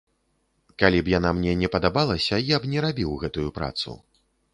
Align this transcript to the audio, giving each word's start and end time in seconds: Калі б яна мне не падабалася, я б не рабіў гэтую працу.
Калі 0.83 1.01
б 1.09 1.11
яна 1.17 1.33
мне 1.39 1.53
не 1.61 1.69
падабалася, 1.75 2.35
я 2.55 2.61
б 2.63 2.71
не 2.71 2.79
рабіў 2.87 3.11
гэтую 3.25 3.47
працу. 3.59 3.95